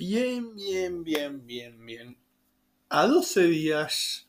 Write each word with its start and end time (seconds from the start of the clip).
Bien, 0.00 0.54
bien, 0.54 1.04
bien, 1.04 1.46
bien, 1.46 1.84
bien. 1.84 2.16
A 2.88 3.06
12 3.06 3.42
días 3.48 4.26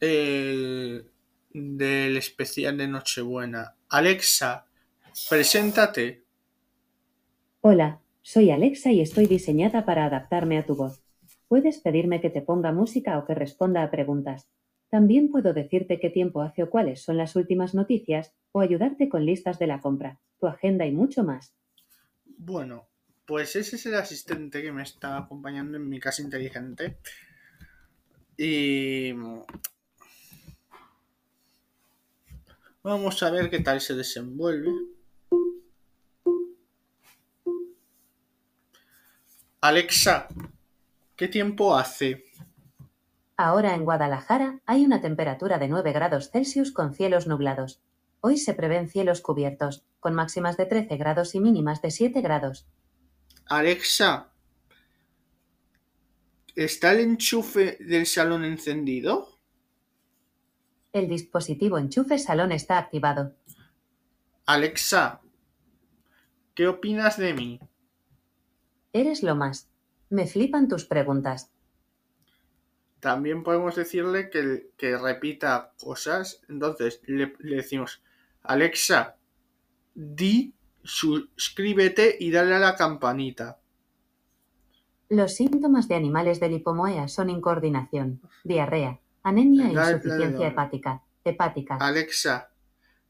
eh, 0.00 1.04
del 1.52 2.16
especial 2.16 2.78
de 2.78 2.88
Nochebuena. 2.88 3.74
Alexa, 3.90 4.64
preséntate. 5.28 6.24
Hola, 7.60 8.00
soy 8.22 8.50
Alexa 8.50 8.90
y 8.92 9.02
estoy 9.02 9.26
diseñada 9.26 9.84
para 9.84 10.06
adaptarme 10.06 10.56
a 10.56 10.64
tu 10.64 10.74
voz. 10.74 11.02
Puedes 11.48 11.80
pedirme 11.80 12.22
que 12.22 12.30
te 12.30 12.40
ponga 12.40 12.72
música 12.72 13.18
o 13.18 13.26
que 13.26 13.34
responda 13.34 13.82
a 13.82 13.90
preguntas. 13.90 14.48
También 14.88 15.30
puedo 15.30 15.52
decirte 15.52 16.00
qué 16.00 16.08
tiempo 16.08 16.40
hace 16.40 16.62
o 16.62 16.70
cuáles 16.70 17.02
son 17.02 17.18
las 17.18 17.36
últimas 17.36 17.74
noticias 17.74 18.32
o 18.52 18.60
ayudarte 18.60 19.10
con 19.10 19.26
listas 19.26 19.58
de 19.58 19.66
la 19.66 19.82
compra, 19.82 20.18
tu 20.40 20.46
agenda 20.46 20.86
y 20.86 20.92
mucho 20.92 21.24
más. 21.24 21.54
Bueno, 22.38 22.88
pues 23.26 23.56
ese 23.56 23.76
es 23.76 23.86
el 23.86 23.94
asistente 23.94 24.62
que 24.62 24.72
me 24.72 24.82
está 24.82 25.16
acompañando 25.16 25.76
en 25.76 25.88
mi 25.88 25.98
casa 25.98 26.22
inteligente. 26.22 26.98
Y 28.36 29.12
vamos 32.82 33.22
a 33.22 33.30
ver 33.30 33.50
qué 33.50 33.60
tal 33.60 33.80
se 33.80 33.94
desenvuelve. 33.94 34.70
Alexa, 39.60 40.28
¿qué 41.16 41.26
tiempo 41.26 41.76
hace? 41.76 42.24
Ahora 43.38 43.74
en 43.74 43.84
Guadalajara 43.84 44.60
hay 44.66 44.84
una 44.84 45.00
temperatura 45.00 45.58
de 45.58 45.68
9 45.68 45.92
grados 45.92 46.30
Celsius 46.30 46.70
con 46.70 46.94
cielos 46.94 47.26
nublados. 47.26 47.80
Hoy 48.20 48.36
se 48.36 48.54
prevén 48.54 48.88
cielos 48.88 49.20
cubiertos, 49.20 49.84
con 50.06 50.14
máximas 50.14 50.56
de 50.56 50.66
13 50.66 50.98
grados 50.98 51.34
y 51.34 51.40
mínimas 51.40 51.82
de 51.82 51.90
7 51.90 52.20
grados. 52.20 52.64
Alexa, 53.46 54.30
¿está 56.54 56.92
el 56.92 57.00
enchufe 57.00 57.76
del 57.80 58.06
salón 58.06 58.44
encendido? 58.44 59.40
El 60.92 61.08
dispositivo 61.08 61.76
enchufe 61.76 62.20
salón 62.20 62.52
está 62.52 62.78
activado. 62.78 63.34
Alexa, 64.44 65.22
¿qué 66.54 66.68
opinas 66.68 67.18
de 67.18 67.34
mí? 67.34 67.60
Eres 68.92 69.24
lo 69.24 69.34
más. 69.34 69.68
Me 70.08 70.28
flipan 70.28 70.68
tus 70.68 70.84
preguntas. 70.84 71.50
También 73.00 73.42
podemos 73.42 73.74
decirle 73.74 74.30
que, 74.30 74.70
que 74.76 74.96
repita 74.96 75.72
cosas. 75.80 76.42
Entonces 76.48 77.00
le, 77.06 77.34
le 77.40 77.56
decimos, 77.56 78.04
Alexa, 78.44 79.16
di, 79.96 80.54
suscríbete 80.84 82.16
y 82.20 82.30
dale 82.30 82.54
a 82.54 82.58
la 82.58 82.76
campanita. 82.76 83.58
Los 85.08 85.34
síntomas 85.34 85.88
de 85.88 85.94
animales 85.94 86.38
del 86.38 86.52
hipomoea 86.52 87.08
son 87.08 87.30
incoordinación, 87.30 88.20
diarrea, 88.44 89.00
anemia 89.22 89.68
e 89.68 89.72
insuficiencia 89.72 90.48
hepática. 90.48 91.02
hepática. 91.24 91.76
Alexa, 91.80 92.50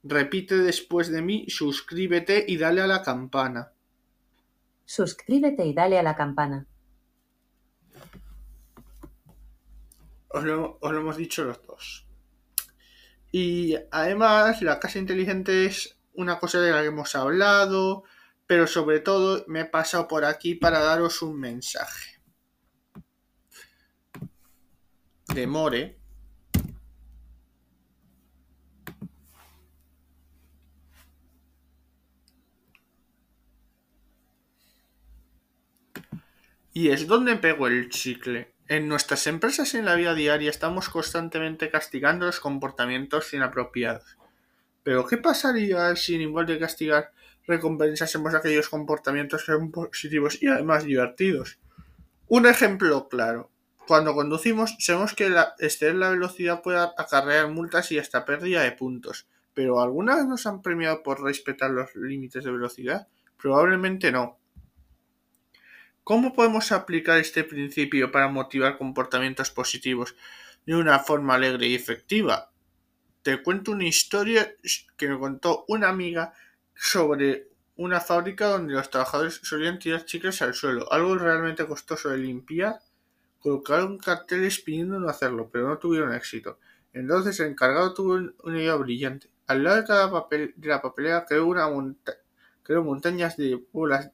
repite 0.05 0.57
después 0.59 1.11
de 1.11 1.23
mí, 1.23 1.47
suscríbete 1.49 2.45
y 2.47 2.57
dale 2.57 2.83
a 2.83 2.87
la 2.87 3.03
campana. 3.03 3.73
Suscríbete 4.85 5.67
y 5.67 5.75
dale 5.75 5.99
a 5.99 6.03
la 6.03 6.15
campana. 6.15 6.67
Os 10.29 10.45
lo, 10.45 10.79
os 10.81 10.93
lo 10.93 11.01
hemos 11.01 11.17
dicho 11.17 11.45
los 11.45 11.67
dos. 11.67 12.07
Y 13.33 13.75
además, 13.91 14.63
la 14.63 14.79
casa 14.79 14.99
inteligente 14.99 15.65
es 15.65 15.96
una 16.17 16.39
cosa 16.39 16.61
de 16.61 16.71
la 16.71 16.81
que 16.81 16.89
hemos 16.89 17.15
hablado, 17.15 18.05
pero 18.47 18.67
sobre 18.67 19.01
todo 19.01 19.45
me 19.49 19.61
he 19.61 19.65
pasado 19.65 20.09
por 20.09 20.25
aquí 20.25 20.55
para 20.55 20.81
daros 20.81 21.23
un 21.23 21.39
mensaje. 21.39 22.21
De 25.29 25.47
More. 25.47 25.99
Y 36.73 36.91
es 36.91 37.07
donde 37.07 37.37
pego 37.37 37.69
el 37.69 37.89
chicle. 37.89 38.55
En 38.69 38.87
nuestras 38.87 39.27
empresas 39.27 39.73
y 39.73 39.79
en 39.79 39.87
la 39.87 39.95
vida 39.95 40.15
diaria 40.15 40.51
estamos 40.51 40.89
constantemente 40.91 41.71
castigando 41.71 42.27
los 42.27 42.39
comportamientos 42.39 43.33
inapropiados. 43.33 44.19
Pero 44.87 45.05
¿qué 45.05 45.17
pasaría 45.17 45.97
si 45.97 46.15
en 46.15 46.21
igual 46.21 46.47
de 46.47 46.61
castigar 46.61 47.11
recompensásemos 47.45 48.33
aquellos 48.37 48.69
comportamientos 48.69 49.41
que 49.41 49.51
son 49.51 49.73
positivos 49.73 50.41
y 50.41 50.47
además 50.47 50.85
divertidos? 50.85 51.59
Un 52.29 52.47
ejemplo 52.47 53.09
claro. 53.09 53.51
Cuando 53.89 54.15
conducimos, 54.15 54.77
sabemos 54.79 55.15
que 55.15 55.29
la, 55.29 55.55
exceder 55.59 55.97
la 55.97 56.11
velocidad 56.11 56.63
puede 56.63 56.79
acarrear 56.79 57.51
multas 57.51 57.91
y 57.91 57.99
hasta 57.99 58.25
pérdida 58.25 58.63
de 58.63 58.71
puntos. 58.71 59.27
Pero 59.55 59.81
¿alguna 59.81 60.15
vez 60.15 60.27
nos 60.27 60.47
han 60.47 60.63
premiado 60.63 61.03
por 61.03 61.21
respetar 61.21 61.73
los 61.73 61.93
límites 61.97 62.45
de 62.45 62.53
velocidad? 62.53 63.09
Probablemente 63.37 64.13
no. 64.13 64.39
¿Cómo 66.05 66.33
podemos 66.33 66.71
aplicar 66.71 67.19
este 67.19 67.43
principio 67.43 68.13
para 68.13 68.29
motivar 68.29 68.79
comportamientos 68.79 69.51
positivos 69.51 70.15
de 70.65 70.77
una 70.77 71.01
forma 71.01 71.35
alegre 71.35 71.67
y 71.67 71.75
efectiva? 71.75 72.53
Te 73.27 73.43
cuento 73.43 73.73
una 73.73 73.89
historia 73.89 74.55
que 74.97 75.09
me 75.09 75.19
contó 75.19 75.65
una 75.67 75.89
amiga 75.89 76.33
sobre 76.77 77.49
una 77.75 78.01
fábrica 78.01 78.47
donde 78.47 78.75
los 78.75 78.89
trabajadores 78.89 79.41
solían 79.43 79.81
tirar 79.81 80.05
chicles 80.05 80.43
al 80.43 80.55
suelo, 80.55 80.93
algo 80.93 81.17
realmente 81.17 81.67
costoso 81.67 82.11
de 82.11 82.19
limpiar. 82.19 82.79
Colocaron 83.41 83.99
carteles 83.99 84.61
pidiendo 84.61 85.01
no 85.01 85.09
hacerlo, 85.09 85.51
pero 85.53 85.67
no 85.67 85.77
tuvieron 85.77 86.15
éxito. 86.15 86.61
Entonces 86.93 87.41
el 87.41 87.49
encargado 87.49 87.95
tuvo 87.95 88.15
una 88.45 88.63
idea 88.63 88.77
brillante. 88.77 89.29
Al 89.49 89.65
lado 89.65 89.79
de 89.79 89.85
cada 89.89 90.09
papel 90.09 90.55
de 90.57 90.69
la 90.69 90.81
papelera 90.81 91.27
creó, 91.27 91.47
una 91.47 91.69
monta 91.69 92.15
creó 92.63 92.85
montañas 92.85 93.37
de 93.37 93.61
bolas 93.73 94.09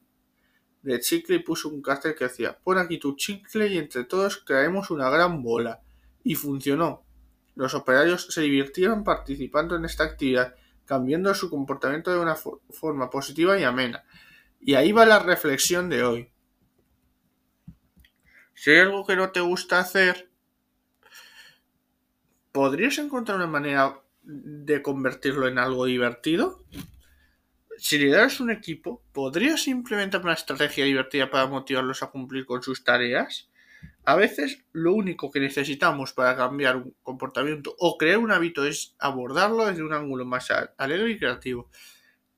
de 0.81 0.99
chicle 0.99 1.35
y 1.35 1.43
puso 1.43 1.69
un 1.69 1.83
cartel 1.83 2.15
que 2.15 2.23
decía 2.23 2.57
pon 2.57 2.79
aquí 2.79 2.97
tu 2.97 3.15
chicle 3.15 3.67
y 3.67 3.77
entre 3.77 4.05
todos 4.05 4.37
crearemos 4.37 4.89
una 4.89 5.11
gran 5.11 5.43
bola. 5.43 5.81
Y 6.23 6.33
funcionó. 6.33 7.03
Los 7.55 7.73
operarios 7.73 8.27
se 8.29 8.41
divirtieron 8.41 9.03
participando 9.03 9.75
en 9.75 9.85
esta 9.85 10.03
actividad, 10.03 10.55
cambiando 10.85 11.33
su 11.33 11.49
comportamiento 11.49 12.11
de 12.11 12.19
una 12.19 12.35
for 12.35 12.61
forma 12.69 13.09
positiva 13.09 13.59
y 13.59 13.63
amena. 13.63 14.03
Y 14.59 14.75
ahí 14.75 14.91
va 14.91 15.05
la 15.05 15.19
reflexión 15.19 15.89
de 15.89 16.03
hoy. 16.03 16.31
Si 18.53 18.71
hay 18.71 18.79
algo 18.79 19.05
que 19.05 19.15
no 19.15 19.31
te 19.31 19.41
gusta 19.41 19.79
hacer, 19.79 20.29
¿podrías 22.51 22.97
encontrar 22.97 23.37
una 23.37 23.47
manera 23.47 23.99
de 24.23 24.81
convertirlo 24.81 25.47
en 25.47 25.57
algo 25.57 25.85
divertido? 25.85 26.63
Si 27.77 27.97
lideras 27.97 28.39
un 28.39 28.51
equipo, 28.51 29.03
¿podrías 29.11 29.67
implementar 29.67 30.21
una 30.21 30.33
estrategia 30.33 30.85
divertida 30.85 31.29
para 31.29 31.47
motivarlos 31.47 32.03
a 32.03 32.07
cumplir 32.07 32.45
con 32.45 32.63
sus 32.63 32.83
tareas? 32.83 33.49
A 34.05 34.15
veces 34.15 34.65
lo 34.73 34.93
único 34.93 35.31
que 35.31 35.39
necesitamos 35.39 36.11
para 36.11 36.35
cambiar 36.35 36.75
un 36.75 36.95
comportamiento 37.03 37.73
o 37.79 37.97
crear 37.97 38.17
un 38.17 38.31
hábito 38.31 38.65
es 38.65 38.95
abordarlo 38.99 39.65
desde 39.65 39.83
un 39.83 39.93
ángulo 39.93 40.25
más 40.25 40.49
alegre 40.77 41.11
y 41.11 41.19
creativo. 41.19 41.69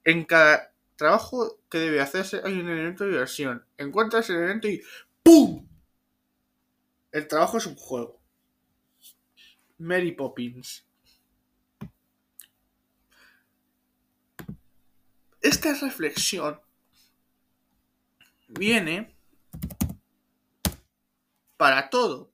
En 0.03 0.25
cada 0.25 0.73
trabajo 0.95 1.59
que 1.69 1.79
debe 1.79 2.01
hacerse 2.01 2.41
hay 2.43 2.53
un 2.53 2.69
elemento 2.69 3.03
de 3.03 3.11
diversión. 3.11 3.65
Encuentras 3.77 4.29
el 4.29 4.37
elemento 4.37 4.67
y 4.67 4.83
¡PUM! 5.23 5.67
El 7.11 7.27
trabajo 7.27 7.57
es 7.57 7.65
un 7.65 7.75
juego. 7.75 8.21
Mary 9.79 10.11
Poppins. 10.11 10.85
Esta 15.41 15.73
reflexión 15.73 16.59
viene 18.47 19.14
para 21.57 21.89
todo 21.89 22.33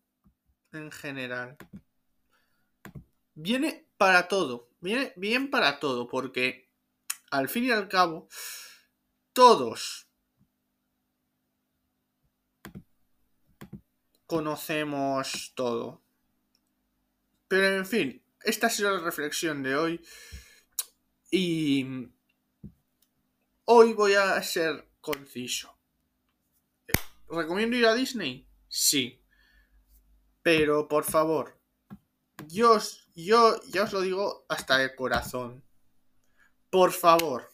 en 0.71 0.91
general. 0.91 1.57
Viene 3.33 3.87
para 3.97 4.27
todo. 4.27 4.69
Viene 4.79 5.13
bien 5.15 5.49
para 5.49 5.79
todo 5.79 6.07
porque 6.07 6.69
al 7.29 7.49
fin 7.49 7.65
y 7.65 7.71
al 7.71 7.87
cabo 7.87 8.27
todos 9.33 10.07
conocemos 14.25 15.51
todo. 15.55 16.01
Pero 17.47 17.77
en 17.77 17.85
fin, 17.85 18.23
esta 18.43 18.67
ha 18.67 18.69
sido 18.69 18.95
la 18.95 19.03
reflexión 19.03 19.61
de 19.61 19.75
hoy 19.75 20.01
y 21.29 21.85
hoy 23.65 23.93
voy 23.93 24.13
a 24.13 24.41
ser 24.41 24.87
conciso. 25.01 25.77
¿Recomiendo 27.29 27.75
ir 27.75 27.85
a 27.85 27.93
Disney? 27.93 28.50
Sí. 28.71 29.21
Pero 30.41 30.87
por 30.87 31.03
favor, 31.03 31.59
yo, 32.47 32.79
yo 33.13 33.61
ya 33.67 33.83
os 33.83 33.93
lo 33.93 34.01
digo 34.01 34.45
hasta 34.47 34.77
de 34.77 34.95
corazón. 34.95 35.63
Por 36.69 36.93
favor, 36.93 37.53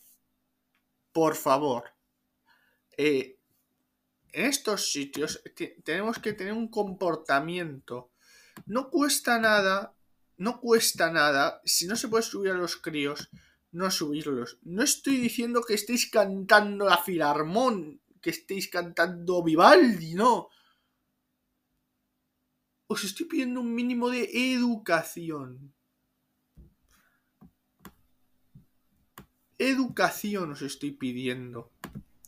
por 1.12 1.36
favor, 1.36 1.86
eh, 2.96 3.40
en 4.32 4.46
estos 4.46 4.92
sitios 4.92 5.42
tenemos 5.84 6.20
que 6.20 6.34
tener 6.34 6.54
un 6.54 6.70
comportamiento. 6.70 8.12
No 8.68 8.92
cuesta 8.92 9.40
nada, 9.40 9.96
no 10.38 10.62
cuesta 10.62 11.12
nada, 11.12 11.62
si 11.66 11.88
no 11.88 11.96
se 11.96 12.10
puede 12.10 12.24
subir 12.24 12.52
a 12.52 12.58
los 12.58 12.78
críos, 12.78 13.32
no 13.72 13.90
subirlos. 13.90 14.60
No 14.62 14.84
estoy 14.84 15.18
diciendo 15.18 15.64
que 15.64 15.74
estéis 15.74 16.12
cantando 16.12 16.86
la 16.86 17.00
Filarmón, 17.00 18.02
que 18.22 18.30
estéis 18.30 18.70
cantando 18.70 19.44
Vivaldi, 19.44 20.14
no. 20.14 20.50
Os 22.88 23.04
estoy 23.04 23.26
pidiendo 23.26 23.60
un 23.60 23.76
mínimo 23.76 24.10
de 24.10 24.30
educación. 24.54 25.74
Educación 29.58 30.52
os 30.52 30.62
estoy 30.62 30.92
pidiendo. 30.92 31.72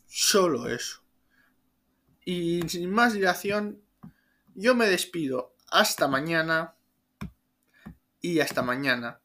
Solo 0.06 0.68
eso. 0.68 1.02
Y 2.24 2.68
sin 2.68 2.90
más 2.90 3.14
dilación, 3.14 3.80
yo 4.54 4.74
me 4.74 4.86
despido. 4.86 5.54
Hasta 5.70 6.08
mañana. 6.08 6.74
Y 8.20 8.40
hasta 8.40 8.62
mañana. 8.62 9.20